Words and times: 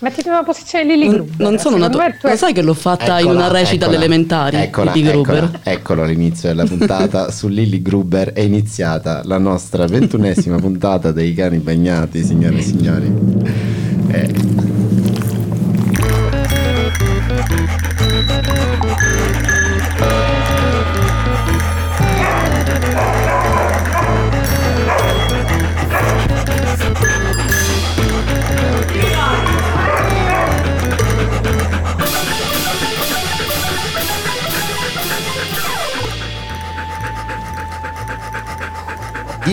Mettiti 0.00 0.26
in 0.26 0.32
una 0.34 0.42
posizione 0.42 0.84
Lily 0.86 1.06
Non, 1.06 1.14
Gruber. 1.14 1.34
non 1.38 1.58
sono 1.58 1.76
Secondo 1.76 1.98
nato, 1.98 2.28
lo 2.28 2.36
sai 2.36 2.52
che 2.52 2.62
l'ho 2.62 2.74
fatta 2.74 3.20
in 3.20 3.26
Eccola, 3.28 3.38
una 3.46 3.48
recita 3.52 3.86
eccola, 3.86 4.62
eccola, 4.64 4.90
di 4.90 5.02
Gruber. 5.02 5.44
eccola, 5.44 5.60
eccolo 5.62 6.04
l'inizio 6.04 6.48
della 6.48 6.64
puntata 6.64 7.30
su 7.30 7.46
Lily 7.46 7.80
Gruber 7.80 8.32
è 8.32 8.40
iniziata 8.40 9.20
la 9.24 9.38
nostra 9.38 9.86
ventunesima 9.86 10.56
puntata 10.56 11.12
dei 11.12 11.32
cani 11.32 11.58
bagnati 11.58 12.24
signore 12.24 12.56
e 12.58 12.62
signori 12.62 13.12
Eh, 14.08 14.34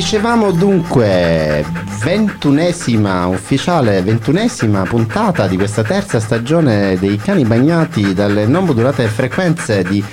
Dicevamo 0.01 0.51
dunque 0.51 1.63
ventunesima 2.03 3.27
ufficiale, 3.27 4.01
ventunesima 4.01 4.81
puntata 4.81 5.47
di 5.47 5.55
questa 5.57 5.83
terza 5.83 6.19
stagione 6.19 6.97
dei 6.97 7.17
cani 7.17 7.45
bagnati 7.45 8.15
dalle 8.15 8.47
non 8.47 8.65
modulate 8.65 9.05
frequenze 9.05 9.83
di 9.83 10.03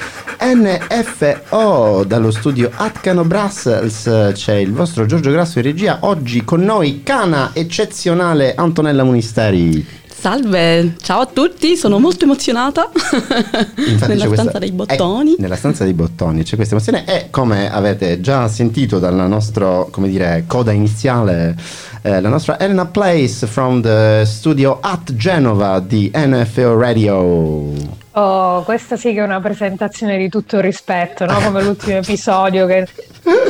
NFO 0.40 2.04
dallo 2.04 2.30
studio 2.30 2.70
Atcano 2.74 3.24
Brussels 3.24 4.32
c'è 4.34 4.56
il 4.56 4.74
vostro 4.74 5.06
Giorgio 5.06 5.30
Grasso 5.30 5.58
in 5.58 5.64
regia. 5.64 6.00
Oggi 6.02 6.44
con 6.44 6.60
noi 6.60 7.02
cana 7.02 7.52
eccezionale 7.54 8.54
Antonella 8.54 9.04
Munisteri 9.04 9.86
Salve, 10.20 10.96
ciao 11.00 11.20
a 11.20 11.26
tutti, 11.26 11.76
sono 11.76 12.00
molto 12.00 12.24
emozionata 12.24 12.90
Infatti 12.92 13.76
nella 14.08 14.22
c'è 14.22 14.26
questa- 14.26 14.34
stanza 14.34 14.58
dei 14.58 14.72
bottoni. 14.72 15.36
nella 15.38 15.54
stanza 15.54 15.84
dei 15.84 15.92
bottoni 15.92 16.42
c'è 16.42 16.56
questa 16.56 16.74
emozione 16.74 17.04
e 17.06 17.30
come 17.30 17.70
avete 17.70 18.20
già 18.20 18.48
sentito 18.48 18.98
dalla 18.98 19.28
nostra 19.28 19.86
come 19.90 20.08
dire, 20.08 20.42
coda 20.48 20.72
iniziale, 20.72 21.54
eh, 22.02 22.20
la 22.20 22.28
nostra 22.30 22.58
Elena 22.58 22.86
Place 22.86 23.46
from 23.46 23.80
the 23.80 24.24
studio 24.26 24.78
at 24.80 25.14
Genova 25.14 25.78
di 25.78 26.10
NFO 26.12 26.76
Radio. 26.76 27.96
Oh, 28.12 28.62
questa 28.64 28.96
sì 28.96 29.12
che 29.12 29.20
è 29.20 29.22
una 29.22 29.38
presentazione 29.40 30.18
di 30.18 30.28
tutto 30.28 30.58
rispetto, 30.60 31.24
no? 31.26 31.38
Come 31.38 31.62
l'ultimo 31.62 31.98
episodio 31.98 32.66
che 32.66 32.88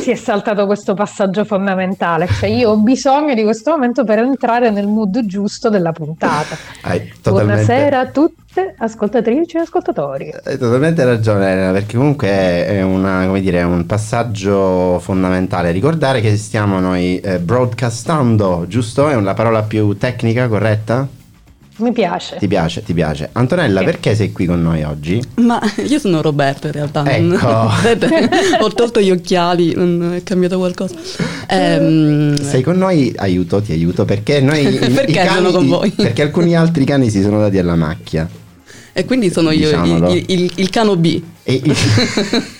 si 0.01 0.11
è 0.11 0.15
saltato 0.15 0.65
questo 0.65 0.93
passaggio 0.93 1.45
fondamentale. 1.45 2.27
Cioè, 2.27 2.49
io 2.49 2.71
ho 2.71 2.77
bisogno 2.77 3.33
di 3.33 3.43
questo 3.43 3.71
momento 3.71 4.03
per 4.03 4.19
entrare 4.19 4.69
nel 4.69 4.87
mood 4.87 5.25
giusto 5.25 5.69
della 5.69 5.91
puntata. 5.91 6.57
Hai 6.81 7.11
totalmente, 7.21 7.63
Buonasera 7.63 7.99
a 7.99 8.05
tutte, 8.07 8.75
ascoltatrici 8.77 9.57
e 9.57 9.59
ascoltatori. 9.61 10.33
hai 10.43 10.57
totalmente 10.57 11.03
ragione 11.03 11.51
Elena 11.51 11.71
perché 11.71 11.97
comunque 11.97 12.27
è 12.29 12.81
una, 12.81 13.25
come 13.25 13.41
dire, 13.41 13.63
un 13.63 13.85
passaggio 13.85 14.99
fondamentale. 14.99 15.71
Ricordare 15.71 16.21
che 16.21 16.35
stiamo 16.37 16.79
noi 16.79 17.19
eh, 17.19 17.39
broadcastando, 17.39 18.65
giusto? 18.67 19.09
È 19.09 19.19
la 19.19 19.33
parola 19.33 19.63
più 19.63 19.97
tecnica, 19.97 20.47
corretta? 20.47 21.07
Mi 21.79 21.91
piace. 21.93 22.35
Ti 22.37 22.47
piace, 22.47 22.83
ti 22.83 22.93
piace. 22.93 23.29
Antonella, 23.31 23.79
Sì. 23.79 23.85
perché 23.85 24.15
sei 24.15 24.31
qui 24.31 24.45
con 24.45 24.61
noi 24.61 24.83
oggi? 24.83 25.21
Ma 25.35 25.59
io 25.87 25.97
sono 25.99 26.21
Roberto 26.21 26.67
in 26.67 26.73
realtà. 26.73 27.03
Ecco. 27.05 27.69
Ho 28.63 28.69
tolto 28.73 28.99
gli 28.99 29.11
occhiali, 29.11 29.73
non 29.75 30.13
è 30.15 30.23
cambiato 30.23 30.57
qualcosa. 30.57 30.95
Ehm, 31.47 32.37
Sei 32.41 32.61
con 32.61 32.77
noi, 32.77 33.13
aiuto, 33.15 33.61
ti 33.61 33.71
aiuto 33.71 34.03
perché 34.05 34.41
noi 34.41 34.59
i- 34.67 34.73
i 34.75 34.89
Perché 34.89 35.11
cani- 35.13 35.29
sono 35.35 35.51
con 35.51 35.67
voi? 35.67 35.89
Perché 35.91 36.21
alcuni 36.23 36.55
altri 36.55 36.83
cani 36.85 37.09
si 37.09 37.21
sono 37.21 37.39
dati 37.39 37.57
alla 37.57 37.75
macchia. 37.75 38.27
e 38.91 39.05
quindi 39.05 39.31
sono 39.31 39.51
io 39.51 39.69
il, 39.69 40.23
il- 40.27 40.51
il 40.55 40.69
cano 40.69 40.95
B. 40.97 41.21
E 41.43 41.61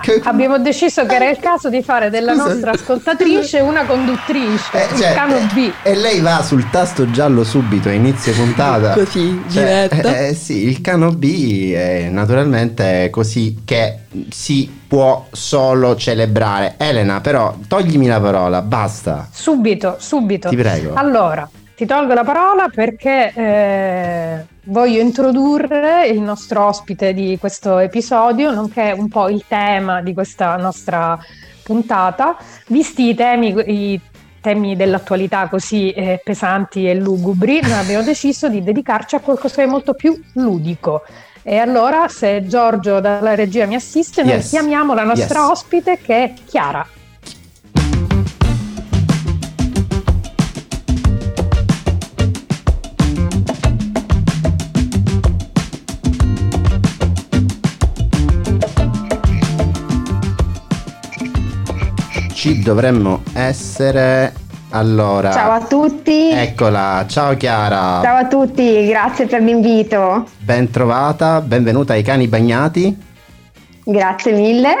Che- 0.00 0.20
Abbiamo 0.24 0.58
deciso 0.58 1.04
che 1.06 1.14
era 1.16 1.28
il 1.28 1.38
caso 1.38 1.68
di 1.68 1.82
fare 1.82 2.10
della 2.10 2.32
Scusa. 2.34 2.46
nostra 2.48 2.70
ascoltatrice 2.72 3.60
una 3.60 3.84
conduttrice, 3.84 4.70
eh, 4.72 4.94
il 4.94 5.00
cioè, 5.00 5.14
cano 5.14 5.36
eh, 5.36 5.46
B. 5.52 5.72
E 5.82 5.94
lei 5.94 6.20
va 6.20 6.42
sul 6.42 6.68
tasto 6.70 7.10
giallo 7.10 7.44
subito 7.44 7.88
a 7.88 7.92
inizio 7.92 8.32
puntata. 8.32 8.92
Così, 8.98 9.42
Cioè, 9.50 9.88
diretta. 9.88 10.18
eh, 10.26 10.34
sì, 10.34 10.66
il 10.68 10.80
cano 10.80 11.10
B 11.12 11.72
è 11.72 12.08
naturalmente 12.10 13.08
così 13.10 13.62
che 13.64 13.98
si 14.30 14.80
può 14.86 15.26
solo 15.32 15.96
celebrare. 15.96 16.74
Elena, 16.78 17.20
però, 17.20 17.56
toglimi 17.66 18.06
la 18.06 18.20
parola, 18.20 18.62
basta. 18.62 19.28
Subito, 19.32 19.96
subito. 19.98 20.48
Ti 20.48 20.56
prego. 20.56 20.94
Allora, 20.94 21.48
ti 21.76 21.84
tolgo 21.84 22.14
la 22.14 22.24
parola 22.24 22.68
perché 22.68 23.32
eh, 23.34 24.44
voglio 24.64 25.00
introdurre 25.00 26.06
il 26.06 26.20
nostro 26.20 26.64
ospite 26.64 27.12
di 27.12 27.36
questo 27.38 27.78
episodio, 27.78 28.50
nonché 28.50 28.94
un 28.96 29.08
po' 29.08 29.28
il 29.28 29.44
tema 29.46 30.00
di 30.00 30.14
questa 30.14 30.56
nostra 30.56 31.18
puntata, 31.62 32.36
visti 32.68 33.08
i 33.10 33.14
temi, 33.14 33.54
i 33.66 34.00
temi 34.40 34.74
dell'attualità 34.74 35.48
così 35.48 35.90
eh, 35.90 36.18
pesanti 36.24 36.88
e 36.88 36.94
lugubri, 36.94 37.60
noi 37.60 37.72
abbiamo 37.72 38.02
deciso 38.04 38.48
di 38.48 38.62
dedicarci 38.62 39.14
a 39.16 39.20
qualcosa 39.20 39.62
di 39.62 39.68
molto 39.68 39.92
più 39.92 40.18
ludico. 40.34 41.02
E 41.42 41.58
allora, 41.58 42.08
se 42.08 42.46
Giorgio 42.46 43.00
dalla 43.00 43.34
regia 43.34 43.66
mi 43.66 43.74
assiste, 43.74 44.22
noi 44.22 44.32
Yes. 44.32 44.48
chiamiamo 44.48 44.94
la 44.94 45.04
nostra 45.04 45.40
Yes. 45.40 45.50
ospite 45.50 45.98
che 46.02 46.24
è 46.24 46.32
Chiara. 46.44 46.86
Ci 62.46 62.60
dovremmo 62.60 63.22
essere. 63.32 64.32
Allora. 64.70 65.32
Ciao 65.32 65.50
a 65.50 65.64
tutti. 65.64 66.30
Eccola, 66.30 67.04
ciao 67.08 67.36
Chiara. 67.36 68.00
Ciao 68.00 68.18
a 68.18 68.26
tutti, 68.28 68.86
grazie 68.86 69.26
per 69.26 69.42
l'invito. 69.42 70.24
Ben 70.38 70.70
trovata, 70.70 71.40
benvenuta 71.40 71.94
ai 71.94 72.04
cani 72.04 72.28
bagnati. 72.28 72.96
Grazie 73.82 74.30
mille. 74.30 74.76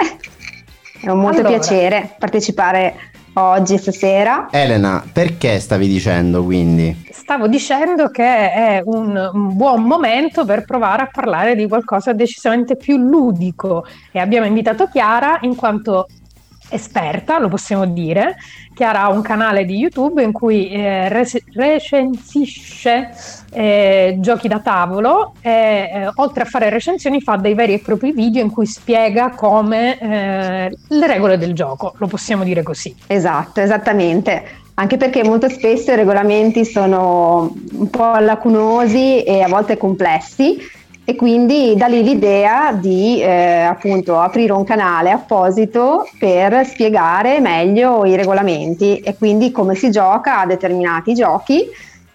È 1.00 1.10
un 1.10 1.18
molto 1.18 1.40
Allora. 1.40 1.58
piacere 1.58 2.14
partecipare 2.16 2.94
oggi 3.32 3.78
stasera. 3.78 4.46
Elena, 4.52 5.02
perché 5.12 5.58
stavi 5.58 5.88
dicendo 5.88 6.44
quindi? 6.44 7.04
Stavo 7.10 7.48
dicendo 7.48 8.10
che 8.10 8.52
è 8.52 8.82
un, 8.84 9.30
un 9.32 9.56
buon 9.56 9.82
momento 9.82 10.44
per 10.44 10.64
provare 10.64 11.02
a 11.02 11.08
parlare 11.10 11.56
di 11.56 11.66
qualcosa 11.66 12.12
decisamente 12.12 12.76
più 12.76 12.96
ludico 12.96 13.84
e 14.12 14.20
abbiamo 14.20 14.46
invitato 14.46 14.86
Chiara 14.86 15.38
in 15.40 15.56
quanto 15.56 16.06
esperta, 16.70 17.38
lo 17.38 17.48
possiamo 17.48 17.86
dire. 17.86 18.36
Chiara 18.74 19.02
ha 19.02 19.10
un 19.10 19.22
canale 19.22 19.64
di 19.64 19.76
YouTube 19.76 20.22
in 20.22 20.32
cui 20.32 20.68
eh, 20.70 21.08
rec- 21.08 21.42
recensisce 21.54 23.10
eh, 23.52 24.16
giochi 24.18 24.48
da 24.48 24.60
tavolo 24.60 25.32
e 25.40 25.50
eh, 25.50 26.10
oltre 26.16 26.42
a 26.42 26.46
fare 26.46 26.68
recensioni 26.68 27.20
fa 27.20 27.36
dei 27.36 27.54
veri 27.54 27.74
e 27.74 27.78
propri 27.78 28.12
video 28.12 28.42
in 28.42 28.50
cui 28.50 28.66
spiega 28.66 29.30
come 29.30 29.98
eh, 29.98 30.76
le 30.88 31.06
regole 31.06 31.38
del 31.38 31.54
gioco, 31.54 31.94
lo 31.96 32.06
possiamo 32.06 32.44
dire 32.44 32.62
così. 32.62 32.94
Esatto, 33.06 33.60
esattamente. 33.60 34.64
Anche 34.78 34.98
perché 34.98 35.24
molto 35.24 35.48
spesso 35.48 35.92
i 35.92 35.96
regolamenti 35.96 36.66
sono 36.66 37.50
un 37.72 37.88
po' 37.88 38.18
lacunosi 38.18 39.22
e 39.22 39.40
a 39.40 39.48
volte 39.48 39.78
complessi 39.78 40.58
e 41.08 41.14
quindi 41.14 41.76
da 41.76 41.86
lì 41.86 42.02
l'idea 42.02 42.72
di 42.72 43.20
eh, 43.22 43.60
appunto 43.60 44.18
aprire 44.18 44.50
un 44.50 44.64
canale 44.64 45.12
apposito 45.12 46.04
per 46.18 46.66
spiegare 46.66 47.38
meglio 47.38 48.04
i 48.04 48.16
regolamenti 48.16 48.98
e 48.98 49.16
quindi 49.16 49.52
come 49.52 49.76
si 49.76 49.88
gioca 49.92 50.40
a 50.40 50.46
determinati 50.46 51.14
giochi 51.14 51.64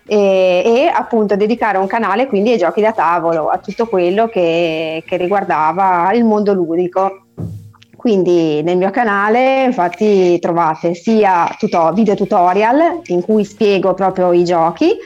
e, 0.05 0.61
e 0.65 0.91
appunto 0.93 1.37
dedicare 1.37 1.77
un 1.77 1.87
canale 1.87 2.27
quindi 2.27 2.51
ai 2.51 2.57
giochi 2.57 2.81
da 2.81 2.91
tavolo, 2.91 3.47
a 3.47 3.59
tutto 3.59 3.87
quello 3.87 4.27
che, 4.27 5.01
che 5.07 5.15
riguardava 5.15 6.11
il 6.11 6.25
mondo 6.25 6.53
ludico. 6.53 7.27
Quindi 7.95 8.61
nel 8.61 8.75
mio 8.75 8.89
canale 8.89 9.63
infatti 9.63 10.37
trovate 10.39 10.95
sia 10.95 11.55
tuto- 11.57 11.93
video 11.93 12.15
tutorial 12.15 12.99
in 13.05 13.21
cui 13.21 13.45
spiego 13.45 13.93
proprio 13.93 14.33
i 14.33 14.43
giochi 14.43 14.97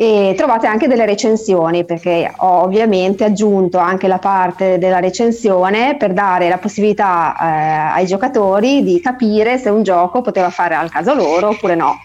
e 0.00 0.32
trovate 0.34 0.66
anche 0.66 0.88
delle 0.88 1.04
recensioni 1.04 1.84
perché 1.84 2.32
ho 2.34 2.62
ovviamente 2.62 3.22
aggiunto 3.22 3.76
anche 3.76 4.08
la 4.08 4.16
parte 4.16 4.78
della 4.78 4.98
recensione 4.98 5.96
per 5.98 6.14
dare 6.14 6.48
la 6.48 6.56
possibilità 6.56 7.36
eh, 7.38 7.98
ai 7.98 8.06
giocatori 8.06 8.82
di 8.82 8.98
capire 8.98 9.58
se 9.58 9.68
un 9.68 9.82
gioco 9.82 10.22
poteva 10.22 10.48
fare 10.48 10.74
al 10.74 10.88
caso 10.88 11.12
loro 11.12 11.48
oppure 11.48 11.74
no. 11.74 11.98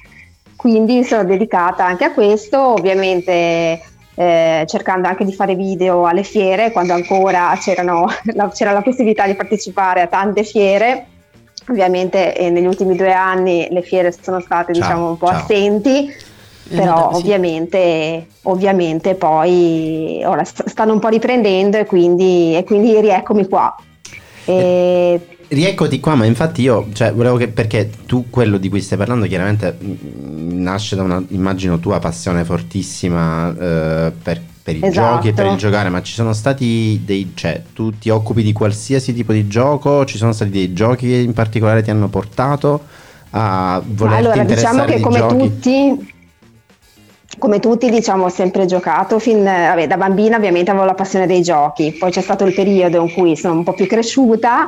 Quindi 0.58 1.06
sono 1.06 1.24
dedicata 1.24 1.86
anche 1.86 2.04
a 2.04 2.12
questo, 2.12 2.60
ovviamente 2.60 3.82
eh, 4.14 4.66
cercando 4.68 5.08
anche 5.08 5.24
di 5.24 5.32
fare 5.32 5.56
video 5.56 6.06
alle 6.06 6.24
fiere 6.24 6.74
quando 6.74 6.92
ancora 6.92 7.58
c'erano, 7.62 8.08
la, 8.36 8.50
c'era 8.50 8.74
la 8.74 8.82
possibilità 8.82 9.26
di 9.26 9.36
partecipare 9.36 10.02
a 10.02 10.08
tante 10.08 10.44
fiere. 10.44 11.06
Ovviamente 11.70 12.36
eh, 12.36 12.50
negli 12.50 12.66
ultimi 12.66 12.98
due 12.98 13.14
anni 13.14 13.70
le 13.72 13.82
fiere 13.84 14.12
sono 14.12 14.42
state 14.42 14.74
Ciao, 14.74 14.82
diciamo 14.82 15.10
un 15.12 15.18
po' 15.18 15.28
ciao. 15.28 15.38
assenti 15.38 16.25
però 16.68 17.12
ovviamente, 17.14 18.28
ovviamente 18.44 19.16
poi 19.16 20.22
ora 20.26 20.44
stanno 20.44 20.94
un 20.94 21.00
po' 21.00 21.10
riprendendo 21.10 21.78
e 21.78 21.86
quindi, 21.86 22.56
e 22.56 22.64
quindi 22.64 23.00
rieccomi 23.00 23.48
qua. 23.48 23.76
E... 24.46 25.20
Rieccoti 25.48 26.00
qua, 26.00 26.16
ma 26.16 26.26
infatti 26.26 26.64
io, 26.64 26.88
cioè, 26.94 27.14
volevo 27.14 27.38
che, 27.38 27.48
perché 27.50 27.90
tu 28.08 28.30
quello 28.32 28.58
di 28.58 28.68
cui 28.68 28.82
stai 28.82 28.98
parlando 28.98 29.28
chiaramente 29.28 29.78
mm, 29.82 30.62
nasce 30.62 30.96
da 30.96 31.04
una, 31.04 31.24
immagino, 31.30 31.80
tua 31.80 32.00
passione 32.00 32.44
fortissima 32.44 33.52
eh, 33.52 34.12
per, 34.24 34.42
per, 34.64 34.76
i 34.76 34.80
esatto. 34.82 35.16
giochi 35.16 35.28
e 35.28 35.34
per 35.34 35.46
il 35.46 35.58
giocare, 35.58 35.90
ma 35.90 36.02
ci 36.02 36.14
sono 36.14 36.34
stati 36.34 37.02
dei, 37.06 37.32
cioè, 37.36 37.62
tu 37.74 37.96
ti 37.96 38.10
occupi 38.10 38.42
di 38.42 38.54
qualsiasi 38.54 39.14
tipo 39.14 39.34
di 39.34 39.48
gioco, 39.48 40.04
ci 40.06 40.18
sono 40.18 40.32
stati 40.32 40.50
dei 40.50 40.74
giochi 40.74 41.08
che 41.08 41.18
in 41.18 41.34
particolare 41.34 41.84
ti 41.84 41.92
hanno 41.92 42.08
portato 42.08 42.82
a 43.32 43.82
voler 43.86 44.18
Allora, 44.18 44.44
diciamo 44.44 44.86
che 44.86 45.00
come 45.00 45.20
giochi? 45.20 45.38
tutti 45.38 46.14
come 47.38 47.60
tutti 47.60 47.90
diciamo 47.90 48.26
ho 48.26 48.30
sempre 48.30 48.66
giocato 48.66 49.20
fin 49.20 49.44
vabbè, 49.44 49.88
da 49.88 49.98
bambina 49.98 50.38
ovviamente 50.38 50.72
avevo 50.72 50.86
la 50.86 50.94
passione 50.94 51.28
dei 51.28 51.42
giochi. 51.42 51.96
Poi 51.98 52.12
c'è 52.12 52.22
stato 52.22 52.46
il 52.46 52.54
periodo 52.54 53.02
in 53.02 53.14
cui 53.14 53.36
sono 53.36 53.56
un 53.56 53.64
po' 53.64 53.74
più 53.74 53.88
cresciuta 53.88 54.68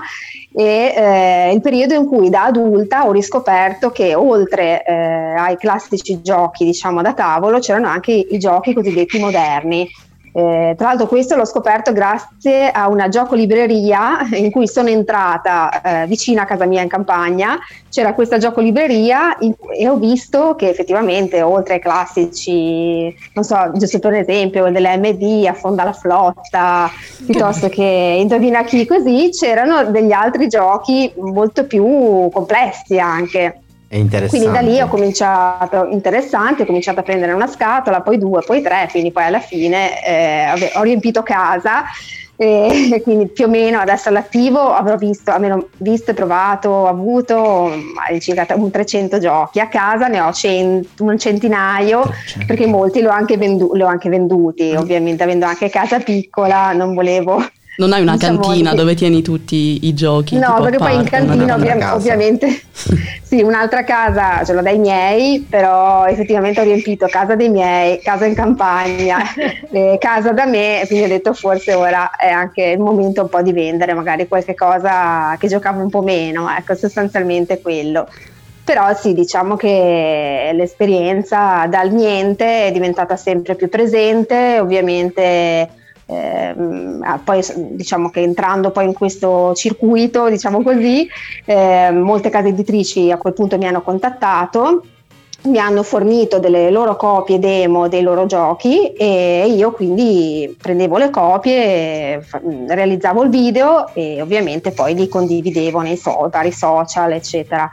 e 0.54 0.94
eh, 0.96 1.52
il 1.54 1.62
periodo 1.62 1.94
in 1.94 2.08
cui 2.08 2.30
da 2.30 2.46
adulta 2.46 3.06
ho 3.08 3.12
riscoperto 3.12 3.92
che 3.92 4.16
oltre 4.16 4.84
eh, 4.84 4.94
ai 4.94 5.58
classici 5.58 6.22
giochi 6.22 6.66
diciamo 6.66 7.02
da 7.02 7.14
tavolo 7.14 7.60
c'erano 7.60 7.88
anche 7.88 8.12
i 8.12 8.38
giochi 8.40 8.74
cosiddetti 8.74 9.20
moderni 9.20 9.88
eh, 10.38 10.76
tra 10.78 10.90
l'altro 10.90 11.08
questo 11.08 11.36
l'ho 11.36 11.46
scoperto 11.46 11.92
grazie 11.92 12.70
a 12.70 12.90
una 12.90 13.08
giocolibreria 13.08 14.20
in 14.38 14.52
cui 14.52 14.68
sono 14.68 14.88
entrata 14.88 16.04
eh, 16.04 16.06
vicino 16.06 16.42
a 16.42 16.46
casa 16.46 16.68
mia 16.68 16.84
in 16.84 16.88
campagna, 16.88 17.58
c'era 17.90 18.14
questa 18.14 18.38
giocolibreria 18.38 19.36
in, 19.40 19.56
e 19.76 19.90
ho 19.90 19.96
visto 19.96 20.54
che 20.54 20.70
effettivamente 20.70 21.42
oltre 21.42 21.76
ai 21.76 21.80
classici, 21.80 23.12
non 23.34 23.44
so, 23.44 23.72
giusto 23.74 23.98
per 23.98 24.14
esempio 24.14 24.70
delle 24.70 24.96
MD, 24.98 25.48
Affonda 25.48 25.84
la 25.84 25.94
flotta, 25.94 26.92
piuttosto 27.26 27.68
che 27.70 27.82
Indovina 28.22 28.64
chi 28.64 28.86
così, 28.86 29.30
c'erano 29.32 29.90
degli 29.90 30.12
altri 30.12 30.48
giochi 30.48 31.12
molto 31.16 31.66
più 31.66 32.30
complessi 32.32 33.00
anche. 33.00 33.62
Quindi 34.28 34.52
da 34.52 34.60
lì 34.60 34.82
ho 34.82 34.88
cominciato, 34.88 35.88
interessante, 35.92 36.64
ho 36.64 36.66
cominciato 36.66 37.00
a 37.00 37.04
prendere 37.04 37.32
una 37.32 37.48
scatola, 37.48 38.02
poi 38.02 38.18
due, 38.18 38.42
poi 38.46 38.62
tre, 38.62 38.88
quindi 38.92 39.12
poi 39.12 39.24
alla 39.24 39.40
fine 39.40 40.04
eh, 40.04 40.72
ho 40.74 40.82
riempito 40.82 41.24
casa 41.24 41.84
e 42.40 43.00
quindi 43.04 43.28
più 43.28 43.46
o 43.46 43.48
meno 43.50 43.80
adesso 43.80 44.10
all'attivo 44.10 44.60
avrò 44.74 44.96
visto, 44.96 45.32
almeno 45.32 45.70
visto 45.78 46.12
e 46.12 46.14
provato, 46.14 46.88
avuto 46.88 47.72
circa 48.20 48.46
un 48.56 48.70
300 48.70 49.20
giochi, 49.20 49.60
a 49.60 49.68
casa 49.68 50.08
ne 50.08 50.20
ho 50.20 50.32
cent- 50.32 51.00
un 51.00 51.18
centinaio 51.18 52.02
300. 52.02 52.46
perché 52.46 52.68
molti 52.68 53.02
l'ho 53.02 53.10
anche, 53.10 53.38
vendu- 53.38 53.74
anche 53.88 54.10
venduti, 54.10 54.74
mm. 54.74 54.78
ovviamente 54.78 55.24
avendo 55.24 55.46
anche 55.46 55.70
casa 55.70 56.00
piccola 56.00 56.74
non 56.74 56.94
volevo 56.94 57.44
non 57.78 57.94
hai 57.94 58.02
una 58.02 58.14
diciamo 58.14 58.40
cantina 58.40 58.72
che... 58.72 58.76
dove 58.76 58.96
tieni 58.96 59.22
tutti 59.22 59.86
i 59.88 59.94
giochi? 59.94 60.38
No, 60.38 60.60
perché 60.62 60.78
poi 60.78 60.96
in 60.96 61.04
cantina 61.04 61.56
ovvia- 61.56 61.96
ovviamente 61.96 62.62
sì, 63.22 63.42
un'altra 63.42 63.84
casa 63.84 64.44
ce 64.44 64.54
l'ho 64.54 64.62
dai 64.62 64.80
miei, 64.80 65.46
però 65.48 66.06
effettivamente 66.06 66.60
ho 66.60 66.64
riempito 66.64 67.06
casa 67.08 67.36
dei 67.36 67.50
miei, 67.50 68.00
casa 68.02 68.26
in 68.26 68.34
campagna, 68.34 69.20
eh, 69.72 69.98
casa 70.00 70.32
da 70.32 70.46
me, 70.46 70.84
quindi 70.88 71.06
ho 71.06 71.10
detto 71.10 71.34
forse 71.34 71.74
ora 71.74 72.10
è 72.16 72.30
anche 72.30 72.64
il 72.64 72.80
momento 72.80 73.22
un 73.22 73.30
po' 73.30 73.44
di 73.44 73.54
vendere 73.54 73.94
magari 73.94 74.28
qualche 74.28 74.56
cosa 74.56 75.36
che 75.38 75.48
giocavo 75.48 75.80
un 75.80 75.90
po' 75.90 76.02
meno, 76.02 76.50
ecco, 76.50 76.76
sostanzialmente 76.76 77.62
quello 77.62 78.08
però 78.64 78.94
sì, 78.94 79.14
diciamo 79.14 79.56
che 79.56 80.52
l'esperienza 80.54 81.68
dal 81.68 81.90
niente 81.90 82.66
è 82.66 82.72
diventata 82.74 83.16
sempre 83.16 83.56
più 83.56 83.70
presente, 83.70 84.60
ovviamente 84.60 85.77
eh, 86.08 86.56
poi 87.24 87.42
diciamo 87.72 88.10
che 88.10 88.22
entrando 88.22 88.72
poi 88.72 88.86
in 88.86 88.94
questo 88.94 89.54
circuito, 89.54 90.30
diciamo 90.30 90.64
così, 90.64 91.08
eh, 91.46 91.92
molte 91.92 92.30
case 92.30 92.48
editrici 92.50 93.12
a 93.12 93.18
quel 93.18 93.34
punto 93.34 93.58
mi 93.58 93.68
hanno 93.68 93.82
contattato 93.82 94.84
mi 95.44 95.60
hanno 95.60 95.84
fornito 95.84 96.40
delle 96.40 96.72
loro 96.72 96.96
copie 96.96 97.40
demo 97.40 97.88
dei 97.88 98.02
loro 98.02 98.26
giochi 98.26 98.92
e 98.94 99.46
io 99.48 99.72
quindi 99.72 100.54
prendevo 100.60 100.98
le 100.98 101.10
copie, 101.10 102.26
realizzavo 102.68 103.24
il 103.24 103.30
video 103.30 103.94
e 103.94 104.22
ovviamente 104.22 104.72
poi 104.72 104.96
li 104.96 105.08
condividevo 105.08 105.82
nei 105.82 105.96
so- 105.96 106.28
vari 106.32 106.52
social, 106.52 107.12
eccetera. 107.14 107.70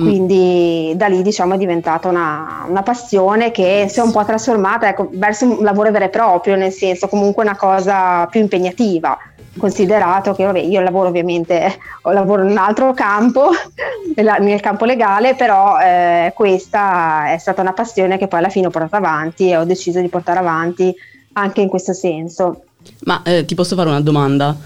Mm. 0.00 0.08
Quindi 0.08 0.90
mm. 0.92 0.96
da 0.96 1.06
lì 1.06 1.22
diciamo 1.22 1.54
è 1.54 1.58
diventata 1.58 2.08
una, 2.08 2.64
una, 2.68 2.82
passione 2.82 3.52
che 3.52 3.86
si 3.88 4.00
è 4.00 4.02
un 4.02 4.10
po' 4.10 4.24
trasformata 4.24 4.88
ecco, 4.88 5.08
verso 5.12 5.44
un 5.44 5.62
lavoro 5.62 5.92
vero 5.92 6.06
e 6.06 6.08
proprio, 6.08 6.56
nel 6.56 6.72
senso 6.72 7.06
comunque 7.06 7.44
una 7.44 7.56
cosa 7.56 8.26
più 8.26 8.40
impegnativa, 8.40 9.16
considerato 9.56 10.34
che 10.34 10.44
vabbè, 10.44 10.58
io 10.58 10.80
lavoro 10.80 11.08
ovviamente, 11.08 11.78
lavoro 12.02 12.42
in 12.42 12.50
un 12.50 12.58
altro 12.58 12.92
campo, 12.92 13.50
nel 14.16 14.60
campo 14.60 14.84
legale, 14.84 15.36
però 15.36 15.78
eh, 15.78 16.32
questa 16.34 17.32
è 17.32 17.38
stata 17.38 17.60
una 17.60 17.72
passione 17.72 18.18
che 18.18 18.26
poi 18.26 18.40
alla 18.40 18.48
fine 18.48 18.66
ho 18.66 18.70
portato 18.70 18.96
avanti 18.96 19.50
e 19.50 19.56
ho 19.56 19.64
deciso 19.64 20.00
di 20.00 20.08
portare 20.08 20.40
avanti 20.40 20.92
anche 21.34 21.60
in 21.60 21.68
questo 21.68 21.92
senso. 21.92 22.64
Ma 23.04 23.22
eh, 23.22 23.44
ti 23.44 23.54
posso 23.54 23.76
fare 23.76 23.90
una 23.90 24.00
domanda? 24.00 24.56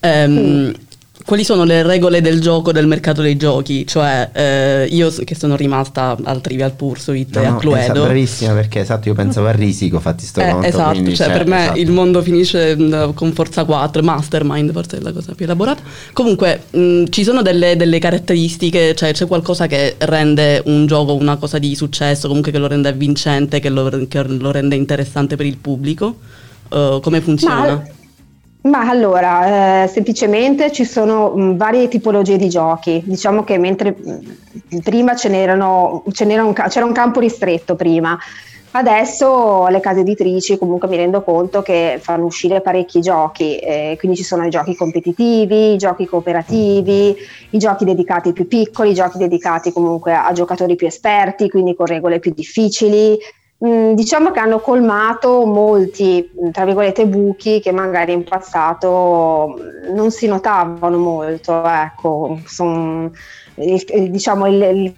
Um, 0.00 0.72
sì 0.72 0.90
quali 1.24 1.44
sono 1.44 1.64
le 1.64 1.82
regole 1.82 2.20
del 2.20 2.40
gioco 2.40 2.72
del 2.72 2.86
mercato 2.86 3.22
dei 3.22 3.36
giochi? 3.36 3.86
Cioè, 3.86 4.30
eh, 4.32 4.86
io 4.90 5.10
che 5.24 5.34
sono 5.34 5.56
rimasta 5.56 6.16
al 6.22 6.40
Trivial 6.40 6.72
Pursuit 6.72 7.34
no, 7.36 7.42
e 7.42 7.46
a 7.46 7.56
Cluedo. 7.56 7.82
Esatto, 7.82 8.02
bravissima 8.02 8.52
perché 8.54 8.80
esatto, 8.80 9.08
io 9.08 9.14
pensavo 9.14 9.46
a 9.46 9.52
Risico, 9.52 10.00
fatti 10.00 10.24
sto 10.24 10.40
eh, 10.40 10.50
conto. 10.50 10.66
Esatto, 10.66 11.04
cioè, 11.04 11.14
cioè, 11.14 11.32
per 11.32 11.46
me 11.46 11.62
esatto. 11.62 11.78
il 11.78 11.90
mondo 11.90 12.22
finisce 12.22 12.76
mm, 12.76 13.10
con 13.14 13.32
Forza 13.32 13.64
4, 13.64 14.02
Mastermind 14.02 14.72
forse 14.72 14.98
è 14.98 15.00
la 15.00 15.12
cosa 15.12 15.34
più 15.34 15.44
elaborata. 15.44 15.82
Comunque, 16.12 16.62
mh, 16.70 16.80
mm, 16.80 17.04
ci 17.10 17.24
sono 17.24 17.42
delle, 17.42 17.76
delle, 17.76 17.98
caratteristiche, 17.98 18.94
cioè 18.94 19.12
c'è 19.12 19.26
qualcosa 19.26 19.66
che 19.66 19.96
rende 19.98 20.62
un 20.66 20.86
gioco 20.86 21.14
una 21.14 21.36
cosa 21.36 21.58
di 21.58 21.74
successo, 21.74 22.26
comunque 22.26 22.50
che 22.50 22.58
lo 22.58 22.66
rende 22.66 22.88
avvincente, 22.88 23.60
che 23.60 23.68
lo, 23.68 24.06
che 24.08 24.22
lo 24.24 24.50
rende 24.50 24.74
interessante 24.74 25.36
per 25.36 25.46
il 25.46 25.58
pubblico? 25.58 26.16
Uh, 26.68 27.00
come 27.00 27.20
funziona? 27.20 27.74
Ma 27.74 27.82
ma 28.62 28.88
allora, 28.88 29.84
eh, 29.84 29.88
semplicemente 29.88 30.70
ci 30.70 30.84
sono 30.84 31.30
mh, 31.30 31.56
varie 31.56 31.88
tipologie 31.88 32.36
di 32.36 32.48
giochi. 32.48 33.02
Diciamo 33.04 33.44
che 33.44 33.58
mentre 33.58 33.96
mh, 33.96 34.78
prima 34.80 35.14
ce 35.14 35.28
ce 36.12 36.24
un, 36.24 36.52
c'era 36.52 36.84
un 36.84 36.92
campo 36.92 37.20
ristretto 37.20 37.74
prima, 37.74 38.18
Adesso 38.74 39.66
le 39.66 39.80
case 39.80 40.00
editrici 40.00 40.56
comunque 40.56 40.88
mi 40.88 40.96
rendo 40.96 41.22
conto 41.22 41.60
che 41.60 41.98
fanno 42.00 42.24
uscire 42.24 42.62
parecchi 42.62 43.02
giochi, 43.02 43.58
eh, 43.58 43.96
quindi 43.98 44.16
ci 44.16 44.24
sono 44.24 44.46
i 44.46 44.50
giochi 44.50 44.74
competitivi, 44.74 45.74
i 45.74 45.76
giochi 45.76 46.06
cooperativi, 46.06 47.14
i 47.50 47.58
giochi 47.58 47.84
dedicati 47.84 48.28
ai 48.28 48.34
più 48.34 48.48
piccoli, 48.48 48.92
i 48.92 48.94
giochi 48.94 49.18
dedicati 49.18 49.72
comunque 49.72 50.14
a 50.14 50.32
giocatori 50.32 50.74
più 50.74 50.86
esperti, 50.86 51.50
quindi 51.50 51.74
con 51.74 51.84
regole 51.84 52.18
più 52.18 52.32
difficili, 52.32 53.18
Mm, 53.64 53.92
diciamo 53.92 54.32
che 54.32 54.40
hanno 54.40 54.58
colmato 54.58 55.44
molti, 55.46 56.28
mm, 56.44 56.50
tra 56.50 56.64
virgolette, 56.64 57.06
buchi 57.06 57.60
che 57.60 57.70
magari 57.70 58.12
in 58.12 58.24
passato 58.24 59.56
mm, 59.56 59.94
non 59.94 60.10
si 60.10 60.26
notavano 60.26 60.98
molto. 60.98 61.64
Ecco, 61.64 62.40
son, 62.44 63.10
il, 63.56 64.10
diciamo, 64.10 64.46
il, 64.48 64.94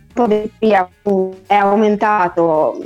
il 0.61 0.89
è 1.47 1.55
aumentato 1.55 2.79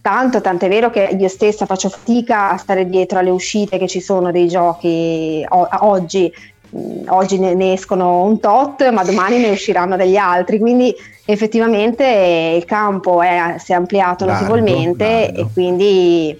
tanto, 0.00 0.40
tanto 0.40 0.64
è 0.64 0.68
vero 0.68 0.90
che 0.90 1.16
io 1.18 1.28
stessa 1.28 1.66
faccio 1.66 1.88
fatica 1.88 2.50
a 2.50 2.56
stare 2.56 2.88
dietro 2.88 3.18
alle 3.18 3.30
uscite 3.30 3.78
che 3.78 3.88
ci 3.88 4.00
sono 4.00 4.30
dei 4.30 4.48
giochi 4.48 5.44
o, 5.48 5.68
oggi 5.80 6.32
oggi 7.08 7.38
ne, 7.38 7.54
ne, 7.54 7.72
escono 7.72 8.22
un 8.22 8.40
tot, 8.40 8.88
ma 8.90 9.02
domani 9.04 9.38
ne 9.38 9.50
usciranno 9.50 9.96
degli 9.96 10.16
altri, 10.16 10.58
quindi 10.58 10.94
effettivamente 11.24 12.54
il 12.56 12.64
campo 12.64 13.22
è, 13.22 13.56
si 13.58 13.72
è 13.72 13.74
ampliato 13.74 14.24
largo, 14.24 14.56
notevolmente 14.56 15.04
largo. 15.04 15.40
e 15.40 15.46
quindi 15.52 16.38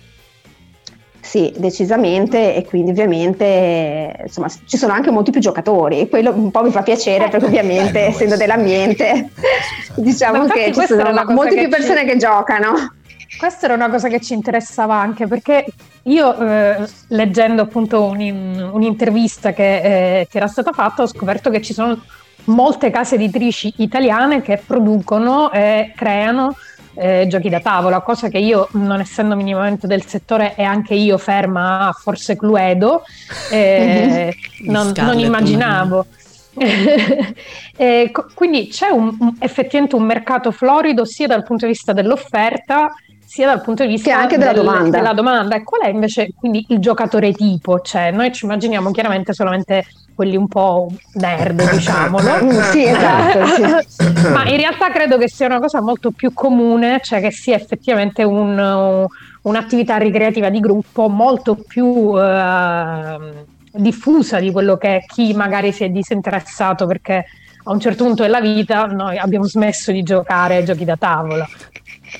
sì, 1.27 1.53
decisamente. 1.57 2.55
E 2.55 2.65
quindi 2.65 2.93
ovviamente 2.93 4.17
insomma 4.23 4.49
ci 4.49 4.77
sono 4.77 4.93
anche 4.93 5.11
molti 5.11 5.33
più 5.33 5.41
giocatori. 5.41 6.01
E 6.01 6.09
quello 6.09 6.33
un 6.33 6.51
po' 6.51 6.63
mi 6.63 6.71
fa 6.71 6.83
piacere 6.83 7.29
perché 7.29 7.47
ovviamente 7.47 8.05
eh, 8.05 8.09
essendo 8.09 8.37
dell'ambiente 8.37 9.31
diciamo 9.97 10.47
che 10.47 10.73
ci 10.73 10.87
sono 10.87 11.25
molte 11.29 11.57
più 11.57 11.69
persone 11.69 12.01
ci... 12.01 12.07
che 12.07 12.17
giocano. 12.17 12.95
Questa 13.39 13.67
era 13.67 13.75
una 13.75 13.91
cosa 13.91 14.09
che 14.09 14.21
ci 14.21 14.35
interessava 14.35 14.95
anche 14.95 15.27
perché 15.27 15.65
io 16.07 16.39
eh, 16.39 16.89
leggendo 17.09 17.63
appunto 17.63 18.05
un, 18.05 18.71
un'intervista 18.73 19.53
che, 19.53 20.21
eh, 20.21 20.27
che, 20.31 20.37
era 20.37 20.47
stata 20.47 20.73
fatta 20.73 21.03
ho 21.03 21.07
scoperto 21.07 21.51
che 21.51 21.63
ci 21.63 21.73
sono 21.73 22.01
molte 22.45 22.91
case 22.91 23.17
editrici 23.17 23.75
italiane 23.79 24.41
che 24.41 24.63
producono 24.65 25.51
e 25.51 25.93
creano 25.97 26.57
eh, 26.95 27.27
giochi 27.29 27.49
da 27.49 27.61
tavola, 27.61 28.01
cosa 28.01 28.29
che 28.29 28.39
io 28.39 28.69
non 28.73 29.01
essendo 29.01 29.37
minimamente 29.37 29.87
del 29.87 30.05
settore 30.07 30.55
e 30.57 30.63
anche 30.63 30.95
io 30.95 31.19
ferma 31.19 31.89
a 31.89 31.93
forse 31.93 32.37
Cluedo 32.37 33.03
eh, 33.51 34.35
non, 34.67 34.93
non, 34.97 35.19
immaginavo. 35.19 36.07
quindi 38.35 38.69
c'è 38.69 38.89
un, 38.89 39.15
un, 39.19 39.35
effettivamente 39.41 39.95
un 39.95 40.05
mercato 40.05 40.51
florido 40.53 41.05
sia 41.05 41.27
dal 41.27 41.43
punto 41.43 41.67
di 41.67 41.73
vista 41.73 41.93
dell'offerta 41.93 42.95
sia 43.27 43.47
dal 43.47 43.61
punto 43.61 43.83
di 43.83 43.91
vista 43.91 44.11
che 44.11 44.17
anche 44.17 44.39
della, 44.39 44.53
del, 44.53 44.65
domanda. 44.65 44.97
della 44.97 45.13
domanda. 45.13 45.57
E 45.57 45.65
qual 45.65 45.83
è 45.83 45.89
invece 45.89 46.31
quindi 46.39 46.65
il 46.69 46.79
giocatore 46.79 47.33
tipo? 47.33 47.81
Cioè, 47.81 48.13
noi 48.13 48.33
ci 48.33 48.45
immaginiamo 48.45 48.93
chiaramente 48.93 49.33
solamente 49.33 49.85
quelli 50.15 50.37
un 50.37 50.47
po' 50.47 50.89
nerd, 51.15 51.61
diciamolo. 51.71 52.45
Mm, 52.45 52.61
sì, 52.71 52.85
esatto. 52.85 53.47
sì. 53.47 53.63
Ma 54.31 54.49
in 54.49 54.57
realtà 54.57 54.91
credo 54.91 55.19
che 55.19 55.29
sia 55.29 55.47
una 55.47 55.59
cosa 55.59 55.83
molto 55.83 56.13
più 56.13 56.33
comune, 56.33 57.01
cioè 57.03 57.21
che 57.21 57.33
sia 57.33 57.57
effettivamente 57.57 58.23
un, 58.23 59.07
un'attività 59.43 59.97
ricreativa 59.97 60.49
di 60.49 60.61
gruppo 60.61 61.09
molto 61.09 61.57
più 61.57 62.17
eh, 62.19 63.45
diffusa 63.73 64.39
di 64.39 64.53
quello 64.53 64.77
che 64.77 65.05
chi 65.07 65.35
magari 65.35 65.73
si 65.73 65.85
è 65.85 65.89
disinteressato 65.89 66.87
perché 66.87 67.27
a 67.69 67.73
un 67.73 67.81
certo 67.81 68.05
punto 68.05 68.23
della 68.23 68.41
vita 68.41 68.87
noi 68.87 69.19
abbiamo 69.19 69.45
smesso 69.45 69.91
di 69.91 70.03
giocare 70.03 70.57
ai 70.57 70.65
giochi 70.65 70.85
da 70.85 70.97
tavola. 70.97 71.47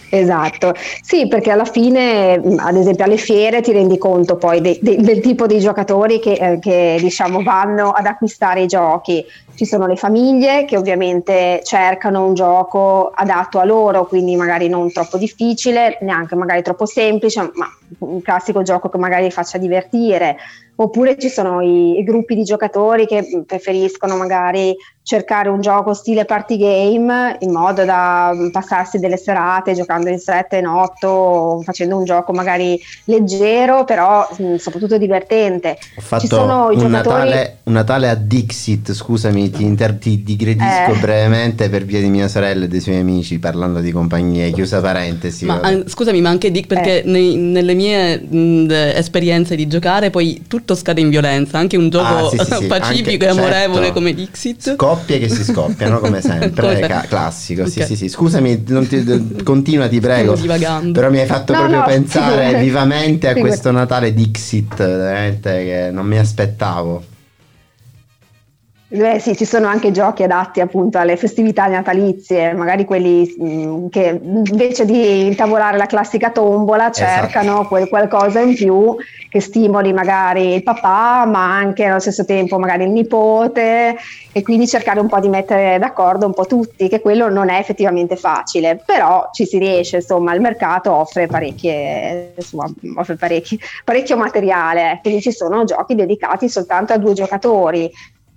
Esatto, 0.09 0.73
sì, 1.03 1.27
perché 1.29 1.51
alla 1.51 1.65
fine, 1.65 2.35
ad 2.35 2.77
esempio, 2.77 3.05
alle 3.05 3.17
fiere 3.17 3.61
ti 3.61 3.73
rendi 3.73 3.99
conto 3.99 4.37
poi 4.37 4.61
de- 4.61 4.79
de- 4.81 4.97
del 4.97 5.21
tipo 5.21 5.47
di 5.47 5.59
giocatori 5.59 6.21
che, 6.21 6.33
eh, 6.33 6.59
che, 6.59 6.97
diciamo 7.01 7.43
vanno 7.43 7.91
ad 7.91 8.07
acquistare 8.07 8.63
i 8.63 8.67
giochi. 8.67 9.25
Ci 9.57 9.65
sono 9.65 9.87
le 9.87 9.97
famiglie 9.97 10.67
che 10.67 10.77
ovviamente 10.77 11.61
cercano 11.65 12.27
un 12.27 12.35
gioco 12.35 13.11
adatto 13.13 13.59
a 13.59 13.65
loro, 13.65 14.07
quindi 14.07 14.37
magari 14.37 14.69
non 14.69 14.93
troppo 14.93 15.17
difficile, 15.17 15.99
neanche 16.03 16.35
magari 16.35 16.63
troppo 16.63 16.85
semplice, 16.85 17.51
ma 17.55 17.67
un 18.01 18.21
classico 18.21 18.63
gioco 18.63 18.89
che 18.89 18.99
magari 18.99 19.31
faccia 19.31 19.59
divertire. 19.59 20.37
Oppure 20.79 21.17
ci 21.19 21.31
sono 21.31 21.63
i, 21.63 21.99
i 21.99 22.05
gruppi 22.05 22.35
di 22.35 22.45
giocatori 22.45 23.07
che 23.07 23.45
preferiscono 23.47 24.17
magari 24.17 24.77
cercare 25.07 25.49
un 25.49 25.61
gioco 25.61 25.95
stile 25.95 26.25
party 26.25 26.57
game 26.59 27.37
in 27.39 27.53
modo 27.53 27.85
da 27.85 28.33
passarsi 28.51 28.99
delle 28.99 29.17
serate 29.17 29.73
giocando 29.73 30.09
in 30.09 30.19
7, 30.19 30.57
in 30.57 30.67
8, 30.67 31.63
facendo 31.63 31.97
un 31.97 32.05
gioco 32.05 32.33
magari 32.33 32.77
leggero, 33.05 33.85
però 33.85 34.29
mh, 34.37 34.57
soprattutto 34.57 34.99
divertente. 34.99 35.79
Ho 35.97 36.01
fatto 36.01 36.43
un, 36.43 36.77
giocatori... 36.77 36.91
Natale, 36.91 37.59
un, 37.63 37.73
Natale, 37.73 38.09
a 38.09 38.15
Dixit, 38.17 38.93
scusami, 38.93 39.46
ti, 39.51 39.65
inter- 39.65 39.99
ti 39.99 40.23
digredisco 40.23 40.93
eh. 40.93 40.99
brevemente 41.01 41.69
per 41.69 41.85
via 41.85 42.01
di 42.01 42.09
mia 42.09 42.29
sorella 42.29 42.65
e 42.65 42.69
dei 42.69 42.81
suoi 42.81 42.97
amici 42.97 43.39
parlando 43.39 43.81
di 43.81 43.91
compagnie, 43.93 44.51
chiusa 44.53 44.81
parentesi. 44.81 45.45
Ma, 45.45 45.61
an- 45.61 45.85
scusami, 45.87 46.21
ma 46.21 46.31
anche 46.31 46.51
Dick 46.51 46.67
perché 46.67 47.03
eh. 47.03 47.07
nei, 47.07 47.37
nelle 47.37 47.75
mie 47.75 48.21
mh, 48.21 48.71
esperienze 48.71 49.57
di 49.57 49.67
giocare 49.67 50.11
poi 50.11 50.45
tutto 50.47 50.75
scade 50.75 51.01
in 51.01 51.09
violenza, 51.09 51.59
anche 51.59 51.77
un 51.77 51.89
gioco 51.89 52.27
ah, 52.27 52.29
sì, 52.29 52.39
sì, 52.39 52.55
sì. 52.61 52.67
pacifico 52.67 53.11
anche, 53.11 53.25
e 53.25 53.29
amorevole 53.29 53.79
certo. 53.85 53.93
come 53.93 54.15
Dixit. 54.15 54.77
Coppie 54.77 55.19
che 55.19 55.29
si 55.29 55.45
scoppiano 55.45 55.99
come 56.01 56.21
sempre, 56.21 56.81
ca- 56.81 57.05
classico, 57.09 57.63
okay. 57.63 57.73
sì 57.73 57.85
sì 57.85 57.97
sì. 57.97 58.09
Scusami, 58.09 58.65
ti, 58.65 59.43
continua 59.43 59.89
ti 59.89 60.01
prego. 60.01 60.35
Però 60.35 61.11
mi 61.11 61.19
hai 61.19 61.27
fatto 61.27 61.53
no, 61.53 61.59
proprio 61.59 61.79
no, 61.79 61.85
pensare 61.85 62.59
sì, 62.59 62.65
vivamente 62.65 63.29
a 63.29 63.35
sì, 63.35 63.41
questo 63.41 63.71
Natale 63.71 64.13
Dixit, 64.13 64.77
veramente 64.77 65.65
che 65.65 65.91
non 65.93 66.07
mi 66.07 66.19
aspettavo. 66.19 67.15
Beh, 68.97 69.19
sì, 69.19 69.37
ci 69.37 69.45
sono 69.45 69.67
anche 69.67 69.91
giochi 69.91 70.23
adatti 70.23 70.61
appunto 70.61 70.97
alle 70.97 71.19
festività 71.19 71.67
natalizie, 71.67 72.55
magari 72.55 72.87
quelli 72.87 73.37
mm, 73.39 73.89
che 73.89 74.19
invece 74.23 74.87
di 74.87 75.27
intavolare 75.27 75.77
la 75.77 75.85
classica 75.85 76.31
tombola 76.31 76.91
esatto. 76.91 77.11
cercano 77.11 77.53
esatto. 77.53 77.69
quel 77.69 77.89
qualcosa 77.89 78.41
in 78.41 78.55
più 78.55 78.97
che 79.29 79.41
stimoli 79.41 79.93
magari 79.93 80.55
il 80.55 80.63
papà, 80.63 81.27
ma 81.27 81.57
anche 81.57 81.85
allo 81.85 81.99
stesso 81.99 82.25
tempo 82.25 82.59
magari 82.59 82.85
il 82.85 82.91
nipote 82.91 83.97
e 84.33 84.43
quindi 84.43 84.67
cercare 84.67 84.99
un 84.99 85.09
po' 85.09 85.21
di 85.21 85.29
mettere 85.29 85.79
d'accordo 85.79 86.25
un 86.25 86.33
po' 86.33 86.47
tutti, 86.47 86.89
che 86.89 87.01
quello 87.01 87.29
non 87.29 87.51
è 87.51 87.59
effettivamente 87.59 88.17
facile, 88.17 88.81
però 88.83 89.29
ci 89.31 89.45
si 89.45 89.59
riesce, 89.59 89.97
insomma, 89.97 90.33
il 90.33 90.41
mercato 90.41 90.91
offre 90.91 91.27
parecchie, 91.27 92.33
insomma, 92.35 92.67
offre 92.97 93.17
parecchi, 93.17 93.61
parecchio 93.85 94.17
materiale, 94.17 95.01
quindi 95.03 95.21
ci 95.21 95.33
sono 95.33 95.65
giochi 95.65 95.95
dedicati 95.95 96.49
soltanto 96.49 96.95
a 96.95 96.99
due 96.99 97.13
giocatori 97.13 97.91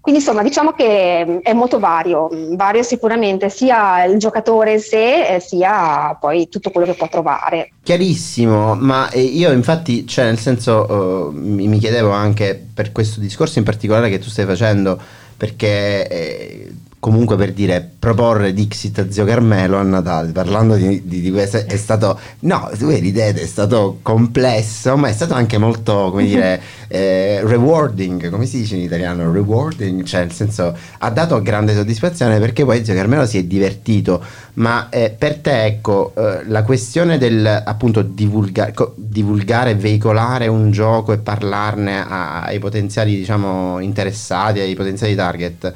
quindi 0.09 0.25
insomma 0.25 0.41
diciamo 0.41 0.71
che 0.71 1.23
mm, 1.27 1.37
è 1.43 1.53
molto 1.53 1.77
vario, 1.77 2.29
mm, 2.33 2.55
vario 2.55 2.81
sicuramente 2.81 3.49
sia 3.49 4.03
il 4.05 4.17
giocatore 4.17 4.73
in 4.73 4.79
sé 4.79 5.35
eh, 5.35 5.39
sia 5.39 6.17
poi 6.19 6.49
tutto 6.49 6.71
quello 6.71 6.87
che 6.87 6.95
può 6.95 7.07
trovare. 7.07 7.73
Chiarissimo, 7.83 8.73
ma 8.73 9.09
eh, 9.11 9.21
io 9.21 9.51
infatti, 9.51 10.07
cioè 10.07 10.25
nel 10.25 10.39
senso, 10.39 11.31
uh, 11.31 11.31
mi 11.31 11.77
chiedevo 11.77 12.09
anche 12.09 12.59
per 12.73 12.91
questo 12.91 13.19
discorso 13.19 13.59
in 13.59 13.65
particolare 13.65 14.09
che 14.09 14.19
tu 14.19 14.29
stai 14.29 14.45
facendo, 14.45 14.99
perché... 15.37 16.07
Eh, 16.07 16.73
comunque 16.99 17.37
per 17.37 17.53
dire 17.53 17.89
proporre 17.97 18.53
Dixit 18.53 18.99
a 18.99 19.11
zio 19.11 19.23
Carmelo 19.23 19.77
a 19.77 19.83
Natale 19.83 20.31
parlando 20.31 20.75
di, 20.75 21.01
di, 21.05 21.21
di 21.21 21.31
questo 21.31 21.63
è 21.65 21.77
stato 21.77 22.19
no 22.39 22.69
voi 22.79 22.99
ridete 22.99 23.41
è 23.41 23.45
stato 23.45 23.99
complesso 24.01 24.97
ma 24.97 25.07
è 25.07 25.13
stato 25.13 25.33
anche 25.33 25.57
molto 25.57 26.09
come 26.09 26.25
dire 26.25 26.61
eh, 26.89 27.39
rewarding 27.43 28.29
come 28.29 28.45
si 28.45 28.59
dice 28.59 28.75
in 28.75 28.81
italiano? 28.81 29.31
Rewarding? 29.31 30.03
Cioè 30.03 30.21
nel 30.21 30.31
senso 30.31 30.75
ha 30.97 31.09
dato 31.09 31.41
grande 31.41 31.73
soddisfazione 31.73 32.37
perché 32.39 32.65
poi 32.65 32.83
zio 32.83 32.93
Carmelo 32.93 33.25
si 33.25 33.37
è 33.37 33.43
divertito 33.43 34.21
ma 34.55 34.89
eh, 34.89 35.15
per 35.17 35.37
te 35.37 35.63
ecco 35.63 36.13
eh, 36.17 36.43
la 36.47 36.63
questione 36.63 37.17
del 37.17 37.45
appunto 37.45 38.01
divulga- 38.01 38.73
divulgare 38.95 39.75
veicolare 39.75 40.47
un 40.47 40.71
gioco 40.71 41.13
e 41.13 41.17
parlarne 41.17 42.05
a, 42.05 42.41
ai 42.41 42.59
potenziali 42.59 43.15
diciamo 43.15 43.79
interessati 43.79 44.59
ai 44.59 44.75
potenziali 44.75 45.15
target 45.15 45.73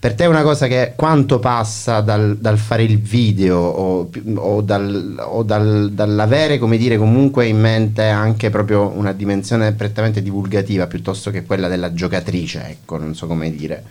per 0.00 0.14
te 0.14 0.24
è 0.24 0.26
una 0.26 0.42
cosa 0.42 0.68
che 0.68 0.92
quanto 0.94 1.40
passa 1.40 2.00
dal, 2.00 2.36
dal 2.36 2.56
fare 2.56 2.84
il 2.84 3.00
video 3.00 3.58
o, 3.58 4.08
o, 4.36 4.60
dal, 4.60 5.16
o 5.26 5.42
dal, 5.42 5.90
dall'avere, 5.90 6.58
come 6.58 6.76
dire, 6.76 6.96
comunque 6.96 7.46
in 7.46 7.58
mente 7.58 8.04
anche 8.04 8.48
proprio 8.48 8.92
una 8.94 9.12
dimensione 9.12 9.72
prettamente 9.72 10.22
divulgativa 10.22 10.86
piuttosto 10.86 11.32
che 11.32 11.44
quella 11.44 11.66
della 11.66 11.92
giocatrice, 11.92 12.64
ecco, 12.68 12.96
non 12.96 13.16
so 13.16 13.26
come 13.26 13.50
dire. 13.50 13.82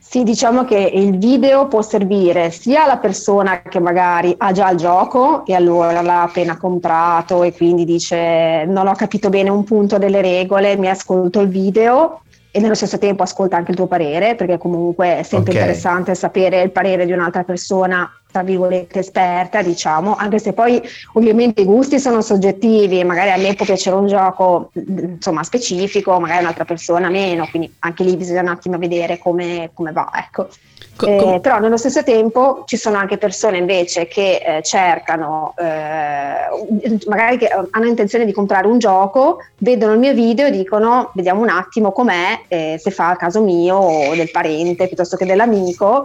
Sì, 0.00 0.24
diciamo 0.24 0.64
che 0.64 0.78
il 0.78 1.16
video 1.18 1.66
può 1.68 1.82
servire 1.82 2.50
sia 2.50 2.84
alla 2.84 2.98
persona 2.98 3.62
che 3.62 3.80
magari 3.80 4.34
ha 4.36 4.52
già 4.52 4.70
il 4.70 4.76
gioco 4.76 5.44
e 5.46 5.54
allora 5.54 6.02
l'ha 6.02 6.22
appena 6.22 6.56
comprato 6.56 7.42
e 7.42 7.52
quindi 7.52 7.84
dice 7.84 8.64
non 8.64 8.86
ho 8.86 8.94
capito 8.94 9.28
bene 9.28 9.50
un 9.50 9.64
punto 9.64 9.98
delle 9.98 10.20
regole, 10.20 10.76
mi 10.76 10.88
ascolto 10.88 11.40
il 11.40 11.48
video 11.48 12.20
e 12.56 12.60
nello 12.60 12.76
stesso 12.76 12.98
tempo 12.98 13.24
ascolta 13.24 13.56
anche 13.56 13.72
il 13.72 13.76
tuo 13.76 13.88
parere, 13.88 14.36
perché 14.36 14.58
comunque 14.58 15.18
è 15.18 15.22
sempre 15.24 15.50
okay. 15.50 15.62
interessante 15.62 16.14
sapere 16.14 16.62
il 16.62 16.70
parere 16.70 17.04
di 17.04 17.10
un'altra 17.10 17.42
persona, 17.42 18.08
tra 18.34 18.42
virgolette, 18.42 18.98
esperta, 18.98 19.62
diciamo, 19.62 20.16
anche 20.16 20.40
se 20.40 20.52
poi 20.54 20.82
ovviamente 21.12 21.60
i 21.60 21.64
gusti 21.64 22.00
sono 22.00 22.20
soggettivi, 22.20 23.04
magari 23.04 23.30
a 23.30 23.36
me 23.36 23.54
può 23.54 23.64
piacere 23.64 23.94
un 23.94 24.08
gioco 24.08 24.72
insomma 24.74 25.44
specifico, 25.44 26.18
magari 26.18 26.40
un'altra 26.40 26.64
persona 26.64 27.08
meno, 27.10 27.46
quindi 27.48 27.72
anche 27.78 28.02
lì 28.02 28.16
bisogna 28.16 28.40
un 28.40 28.48
attimo 28.48 28.76
vedere 28.76 29.18
come, 29.18 29.70
come 29.72 29.92
va, 29.92 30.10
ecco. 30.16 30.48
Eh, 31.06 31.38
però 31.40 31.60
nello 31.60 31.76
stesso 31.76 32.02
tempo 32.02 32.64
ci 32.66 32.76
sono 32.76 32.96
anche 32.96 33.18
persone 33.18 33.58
invece 33.58 34.08
che 34.08 34.42
eh, 34.44 34.62
cercano, 34.62 35.54
eh, 35.56 37.06
magari 37.06 37.38
che 37.38 37.48
hanno 37.48 37.86
intenzione 37.86 38.24
di 38.24 38.32
comprare 38.32 38.66
un 38.66 38.78
gioco, 38.78 39.38
vedono 39.58 39.92
il 39.92 40.00
mio 40.00 40.12
video 40.12 40.48
e 40.48 40.50
dicono 40.50 41.12
vediamo 41.14 41.40
un 41.40 41.50
attimo 41.50 41.92
com'è, 41.92 42.40
eh, 42.48 42.80
se 42.82 42.90
fa 42.90 43.10
a 43.10 43.16
caso 43.16 43.40
mio 43.42 43.76
o 43.76 44.14
del 44.16 44.32
parente 44.32 44.88
piuttosto 44.88 45.16
che 45.16 45.24
dell'amico 45.24 46.02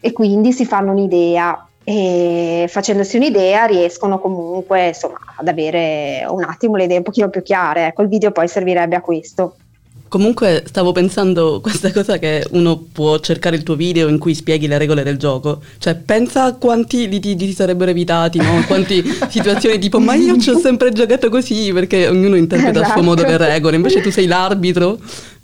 e 0.00 0.12
quindi 0.12 0.52
si 0.52 0.64
fanno 0.64 0.92
un'idea 0.92 1.66
e 1.90 2.66
facendosi 2.68 3.16
un'idea 3.16 3.64
riescono 3.64 4.20
comunque 4.20 4.88
insomma, 4.88 5.18
ad 5.34 5.48
avere 5.48 6.24
un 6.28 6.44
attimo 6.44 6.76
le 6.76 6.84
idee 6.84 6.98
un 6.98 7.02
pochino 7.02 7.28
più 7.28 7.42
chiare. 7.42 7.86
Ecco, 7.86 8.02
il 8.02 8.08
video 8.08 8.30
poi 8.30 8.46
servirebbe 8.46 8.94
a 8.94 9.00
questo. 9.00 9.56
Comunque 10.06 10.62
stavo 10.66 10.92
pensando 10.92 11.58
questa 11.62 11.90
cosa 11.90 12.18
che 12.18 12.46
uno 12.50 12.76
può 12.76 13.18
cercare 13.18 13.56
il 13.56 13.64
tuo 13.64 13.74
video 13.74 14.06
in 14.06 14.18
cui 14.18 14.34
spieghi 14.34 14.68
le 14.68 14.78
regole 14.78 15.02
del 15.02 15.18
gioco. 15.18 15.62
Cioè, 15.78 15.96
pensa 15.96 16.44
a 16.44 16.54
quanti 16.54 17.08
litigi 17.08 17.46
si 17.46 17.54
sarebbero 17.54 17.90
evitati, 17.90 18.38
no? 18.38 18.62
Quanti 18.68 19.02
situazioni 19.28 19.80
tipo 19.80 19.98
ma 19.98 20.14
io 20.14 20.38
ci 20.38 20.50
ho 20.50 20.58
sempre 20.58 20.92
giocato 20.92 21.28
così 21.28 21.72
perché 21.72 22.06
ognuno 22.06 22.36
interpreta 22.36 22.82
esatto. 22.82 22.92
a 22.92 22.94
suo 22.94 23.02
modo 23.02 23.24
le 23.24 23.36
regole, 23.36 23.74
invece 23.74 24.00
tu 24.00 24.12
sei 24.12 24.26
l'arbitro 24.26 24.96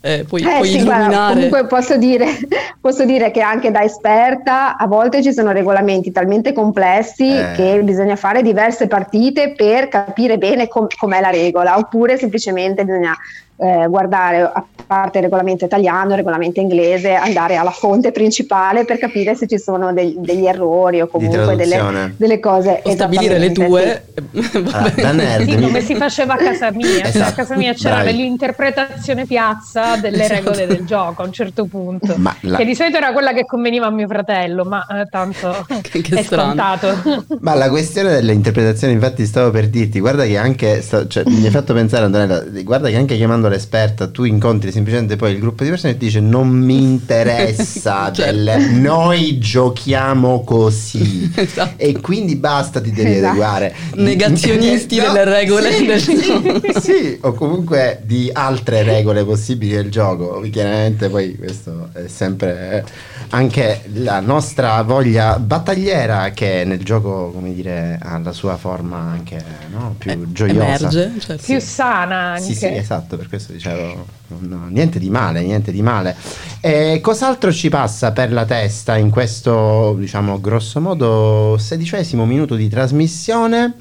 eh, 0.07 0.25
puoi, 0.25 0.43
eh, 0.43 0.45
puoi 0.45 0.69
sì, 0.69 0.77
illuminare. 0.77 1.07
Guarda, 1.07 1.33
comunque 1.33 1.67
posso 1.67 1.97
dire, 1.97 2.27
posso 2.81 3.05
dire, 3.05 3.33
che 3.33 3.41
anche 3.41 3.73
da 3.73 3.83
esperta 3.83 4.77
a 4.77 4.87
volte 4.87 5.21
ci 5.21 5.33
sono 5.33 5.51
regolamenti 5.51 6.13
talmente 6.13 6.53
complessi 6.53 7.29
eh. 7.29 7.53
che 7.57 7.81
bisogna 7.83 8.15
fare 8.15 8.43
diverse 8.43 8.87
partite 8.87 9.55
per 9.57 9.89
capire 9.89 10.39
bene 10.39 10.69
com- 10.69 10.87
com'è 10.97 11.21
la 11.21 11.31
regola, 11.31 11.77
oppure 11.77 12.17
semplicemente 12.17 12.85
bisogna 12.85 13.17
eh, 13.59 13.87
guardare 13.89 14.43
a 14.43 14.65
parte 14.87 15.19
il 15.19 15.25
regolamento 15.25 15.65
italiano, 15.65 16.11
il 16.11 16.17
regolamento 16.17 16.61
inglese, 16.61 17.15
andare 17.15 17.57
alla 17.57 17.71
fonte 17.71 18.13
principale 18.13 18.85
per 18.85 18.99
capire 18.99 19.35
se 19.35 19.47
ci 19.47 19.59
sono 19.59 19.93
degli, 19.93 20.15
degli 20.19 20.47
errori 20.47 21.01
o 21.01 21.09
comunque 21.09 21.57
delle, 21.57 22.15
delle, 22.17 22.41
cose. 22.41 22.81
O 22.85 22.91
stabilire 22.91 23.39
le 23.39 23.53
tue. 23.53 24.05
Sì. 24.15 24.65
Ah, 25.07 25.13
nerd, 25.13 25.49
sì, 25.49 25.61
come 25.61 25.81
si 25.81 25.95
faceva 25.95 26.35
a 26.35 26.37
casa 26.37 26.71
mia. 26.71 27.05
Esatto. 27.05 27.29
A 27.29 27.33
casa 27.33 27.57
mia 27.57 27.73
c'era 27.73 28.03
Bravi. 28.03 28.17
l'interpretazione 28.17 29.25
piazza 29.25 29.97
delle 29.97 30.25
esatto. 30.25 30.35
regole 30.35 30.67
del 30.67 30.85
gioco 30.85 31.23
a 31.23 31.25
un 31.25 31.33
certo 31.33 31.67
punto. 31.67 32.15
La... 32.41 32.57
Che 32.57 32.65
di 32.65 32.75
solito 32.75 32.97
era 32.97 33.13
quella 33.13 33.33
che 33.33 33.45
conveniva 33.45 33.87
a 33.87 33.91
mio 33.91 34.07
fratello, 34.07 34.65
ma 34.65 34.85
eh, 34.87 35.07
tanto 35.09 35.65
che, 35.83 36.01
che 36.03 36.17
è 36.17 36.23
strano. 36.23 36.55
scontato. 36.55 37.25
Ma 37.41 37.55
la 37.55 37.69
questione 37.69 38.11
dell'interpretazione, 38.11 38.93
infatti, 38.93 39.25
stavo 39.27 39.51
per 39.51 39.69
dirti, 39.69 40.01
guarda 40.01 40.25
che 40.25 40.37
anche, 40.37 40.83
cioè, 40.83 41.23
mi 41.27 41.45
hai 41.45 41.51
fatto 41.51 41.73
pensare, 41.73 42.05
Antonella, 42.05 42.45
guarda 42.63 42.89
che 42.89 42.97
anche 42.97 43.17
chiamando 43.17 43.46
l'esperta 43.49 44.09
tu 44.09 44.25
incontri 44.25 44.73
semplicemente 44.73 45.17
poi 45.17 45.33
il 45.33 45.39
gruppo 45.39 45.65
di 45.65 45.71
persone 45.71 45.95
e 45.95 45.97
dice 45.97 46.21
non 46.21 46.49
mi 46.49 46.81
interessa, 46.83 48.13
certo. 48.13 48.33
del, 48.33 48.71
noi 48.73 49.39
giochiamo 49.39 50.43
così 50.45 51.31
esatto. 51.35 51.75
e 51.77 52.01
quindi 52.01 52.37
basta 52.37 52.81
ti 52.81 52.91
devi 52.91 53.13
esatto. 53.13 53.27
adeguare. 53.29 53.75
Negazionisti 53.95 54.97
no, 54.99 55.13
delle 55.13 55.25
regole 55.25 55.73
sì, 55.73 55.87
del 55.87 56.01
sì, 56.01 56.23
gioco. 56.23 56.81
Sì, 56.81 57.19
o 57.21 57.33
comunque 57.33 58.01
di 58.05 58.31
altre 58.33 58.83
regole 58.83 59.25
possibili 59.25 59.73
del 59.73 59.91
gioco. 59.91 60.41
Chiaramente 60.51 61.09
poi 61.09 61.37
questo 61.37 61.91
è 61.93 62.07
sempre 62.09 62.85
anche 63.31 63.83
la 63.95 64.21
nostra 64.21 64.83
voglia 64.83 65.39
battagliera 65.39 66.31
che 66.31 66.65
nel 66.65 66.83
gioco, 66.83 67.31
come 67.33 67.53
dire, 67.53 67.99
ha 68.01 68.19
la 68.19 68.33
sua 68.33 68.57
forma 68.57 68.99
anche 68.99 69.43
no? 69.71 69.95
più 69.99 70.11
eh, 70.11 70.33
gioiosa. 70.33 70.89
Emerge, 70.89 71.13
certo. 71.19 71.43
più 71.45 71.61
sana 71.61 72.17
anche. 72.33 72.43
Sì, 72.43 72.55
sì, 72.55 72.67
esatto, 72.67 73.17
per 73.17 73.29
questo 73.37 73.53
dicevo 73.53 74.07
no, 74.29 74.67
niente 74.69 74.99
di 74.99 75.11
male, 75.11 75.43
niente 75.43 75.71
di 75.71 75.83
male. 75.83 76.17
E 76.61 77.01
cos'altro 77.03 77.53
ci 77.53 77.69
passa 77.69 78.13
per 78.13 78.33
la 78.33 78.45
testa 78.45 78.97
in 78.97 79.11
questo, 79.11 79.95
diciamo, 79.99 80.41
grosso 80.41 80.81
modo 80.81 81.57
sedicesimo 81.59 82.25
minuto 82.27 82.55
di 82.57 82.69
trasmissione? 82.69 83.75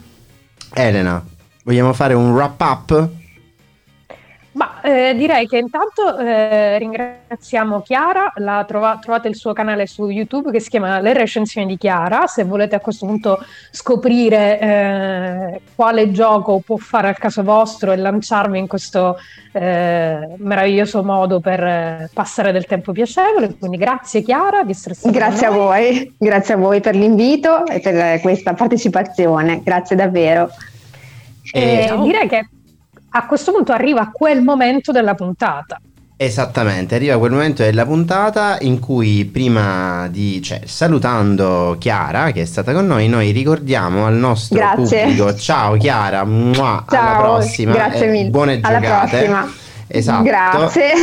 Elena, 0.74 1.26
vogliamo 1.64 1.94
fare 1.94 2.14
un 2.14 2.32
wrap 2.34 2.62
up? 2.62 3.10
Eh, 4.86 5.16
direi 5.16 5.48
che 5.48 5.58
intanto 5.58 6.16
eh, 6.16 6.78
ringraziamo 6.78 7.82
Chiara, 7.82 8.32
trova- 8.68 9.00
trovate 9.02 9.28
il 9.28 9.36
suo 9.36 9.52
canale 9.52 9.88
su 9.88 10.08
YouTube 10.08 10.52
che 10.52 10.60
si 10.60 10.70
chiama 10.70 11.00
Le 11.00 11.12
recensioni 11.14 11.66
di 11.66 11.76
Chiara, 11.76 12.28
se 12.28 12.44
volete 12.44 12.76
a 12.76 12.80
questo 12.80 13.08
punto 13.08 13.44
scoprire 13.72 14.60
eh, 14.60 15.62
quale 15.74 16.12
gioco 16.12 16.62
può 16.64 16.78
fare 16.78 17.08
al 17.08 17.18
caso 17.18 17.42
vostro 17.42 17.94
e 17.94 17.96
lanciarvi 17.96 18.60
in 18.60 18.68
questo 18.68 19.18
eh, 19.54 20.36
meraviglioso 20.38 21.04
modo 21.04 21.40
per 21.40 21.64
eh, 21.64 22.10
passare 22.14 22.52
del 22.52 22.68
tempo 22.68 22.92
piacevole. 22.92 23.58
Quindi 23.58 23.78
grazie 23.78 24.22
Chiara 24.22 24.64
di 24.64 24.72
essere 24.72 24.94
stata 24.94 25.18
Grazie 25.18 25.48
a 25.48 25.50
voi, 25.50 26.14
grazie 26.16 26.54
a 26.54 26.58
voi 26.58 26.80
per 26.80 26.94
l'invito 26.94 27.66
e 27.66 27.80
per 27.80 28.22
questa 28.22 28.54
partecipazione, 28.54 29.64
grazie 29.64 29.96
davvero. 29.96 30.48
E 31.52 31.92
direi 32.04 32.28
che 32.28 32.50
a 33.16 33.26
questo 33.26 33.54
punto 33.54 33.72
arriva 33.72 34.10
quel 34.12 34.42
momento 34.42 34.92
della 34.92 35.16
puntata. 35.16 35.80
Esattamente, 36.18 36.96
arriva 36.96 37.18
quel 37.18 37.32
momento 37.32 37.64
della 37.64 37.86
puntata 37.86 38.58
in 38.62 38.80
cui 38.80 39.26
prima 39.26 40.08
di, 40.10 40.42
cioè, 40.42 40.62
salutando 40.66 41.76
Chiara 41.80 42.32
che 42.32 42.42
è 42.42 42.46
stata 42.46 42.72
con 42.74 42.86
noi, 42.86 43.08
noi 43.08 43.32
ricordiamo 43.32 44.06
al 44.06 44.16
nostro 44.16 44.58
Grazie. 44.58 45.04
pubblico, 45.04 45.36
ciao 45.36 45.76
Chiara, 45.76 46.24
muah, 46.24 46.86
ciao, 46.90 47.02
alla 47.02 47.18
prossima, 47.18 47.74
grazie 47.74 48.08
mille, 48.08 48.30
buone 48.30 48.60
alla 48.62 48.80
giocate. 48.80 49.10
Prossima. 49.10 49.64
Esatto. 49.88 50.24
Grazie. 50.24 50.94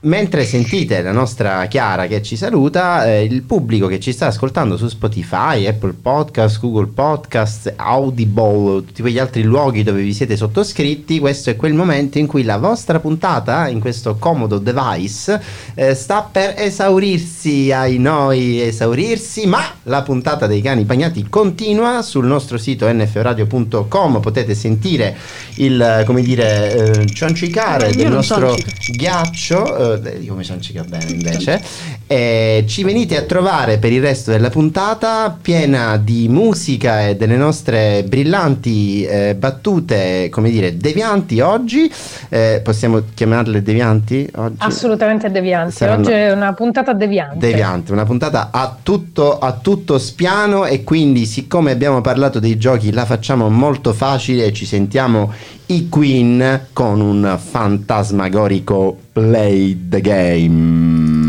Mentre 0.00 0.44
sentite 0.44 1.00
la 1.00 1.12
nostra 1.12 1.64
Chiara 1.66 2.06
che 2.06 2.22
ci 2.22 2.36
saluta, 2.36 3.06
eh, 3.06 3.24
il 3.24 3.42
pubblico 3.42 3.86
che 3.86 3.98
ci 3.98 4.12
sta 4.12 4.26
ascoltando 4.26 4.76
su 4.76 4.88
Spotify, 4.88 5.66
Apple 5.66 5.94
Podcast, 6.00 6.60
Google 6.60 6.88
Podcast, 6.88 7.72
Audible, 7.76 8.84
tutti 8.84 9.00
quegli 9.00 9.18
altri 9.18 9.42
luoghi 9.42 9.82
dove 9.82 10.02
vi 10.02 10.12
siete 10.12 10.36
sottoscritti, 10.36 11.18
questo 11.18 11.48
è 11.48 11.56
quel 11.56 11.72
momento 11.72 12.18
in 12.18 12.26
cui 12.26 12.42
la 12.42 12.58
vostra 12.58 13.00
puntata 13.00 13.68
in 13.68 13.80
questo 13.80 14.16
comodo 14.16 14.58
device 14.58 15.40
eh, 15.74 15.94
sta 15.94 16.28
per 16.30 16.54
esaurirsi, 16.58 17.72
ai 17.72 17.98
noi 17.98 18.60
esaurirsi, 18.60 19.46
ma 19.46 19.62
la 19.84 20.02
puntata 20.02 20.46
dei 20.46 20.60
cani 20.60 20.84
bagnati 20.84 21.26
continua 21.28 22.02
sul 22.02 22.26
nostro 22.26 22.58
sito 22.58 22.86
nfradio.com, 22.92 24.20
potete 24.20 24.54
sentire 24.54 25.16
il, 25.56 26.02
come 26.04 26.20
dire, 26.20 27.00
eh, 27.00 27.06
ciancica 27.06 27.61
ciancicare 27.62 27.92
del 27.92 28.10
nostro 28.10 28.56
ghiaccio, 28.90 30.02
eh, 30.02 30.18
io 30.18 30.34
mi 30.34 30.44
ciancica 30.44 30.82
bene 30.82 31.10
invece, 31.10 31.62
e 32.06 32.64
ci 32.66 32.82
venite 32.82 33.16
a 33.16 33.22
trovare 33.22 33.78
per 33.78 33.92
il 33.92 34.00
resto 34.00 34.30
della 34.30 34.50
puntata 34.50 35.36
piena 35.40 35.96
di 35.96 36.28
musica 36.28 37.06
e 37.06 37.16
delle 37.16 37.36
nostre 37.36 38.04
brillanti 38.06 39.04
eh, 39.04 39.34
battute, 39.36 40.28
come 40.30 40.50
dire, 40.50 40.76
devianti 40.76 41.40
oggi, 41.40 41.90
eh, 42.28 42.60
possiamo 42.62 43.02
chiamarle 43.14 43.62
devianti 43.62 44.28
oggi? 44.34 44.56
Assolutamente 44.58 45.30
devianti, 45.30 45.76
Saranno... 45.76 46.02
oggi 46.02 46.12
è 46.12 46.32
una 46.32 46.52
puntata 46.54 46.92
deviante. 46.92 47.38
Deviante, 47.46 47.92
una 47.92 48.04
puntata 48.04 48.48
a 48.50 48.76
tutto, 48.82 49.38
a 49.38 49.52
tutto 49.52 49.98
spiano 49.98 50.64
e 50.64 50.82
quindi 50.82 51.26
siccome 51.26 51.70
abbiamo 51.70 52.00
parlato 52.00 52.40
dei 52.40 52.58
giochi 52.58 52.92
la 52.92 53.04
facciamo 53.04 53.48
molto 53.48 53.92
facile 53.92 54.46
e 54.46 54.52
ci 54.52 54.66
sentiamo 54.66 55.32
i 55.72 55.88
Queen 55.88 56.68
con 56.74 57.00
un 57.00 57.38
fantasmagorico 57.38 58.98
Play 59.12 59.88
the 59.88 60.00
Game. 60.02 61.21